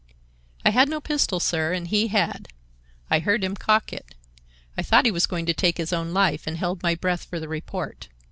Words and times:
"I 0.65 0.71
had 0.71 0.89
no 0.89 0.99
pistol, 0.99 1.39
sir, 1.39 1.73
and 1.73 1.87
he 1.87 2.07
had. 2.07 2.47
I 3.11 3.19
heard 3.19 3.43
him 3.43 3.55
cock 3.55 3.93
it. 3.93 4.15
I 4.75 4.81
thought 4.81 5.05
he 5.05 5.11
was 5.11 5.27
going 5.27 5.45
to 5.45 5.53
take 5.53 5.77
his 5.77 5.93
own 5.93 6.11
life, 6.11 6.47
and 6.47 6.57
held 6.57 6.81
my 6.81 6.95
breath 6.95 7.23
for 7.25 7.39
the 7.39 7.47
report. 7.47 8.07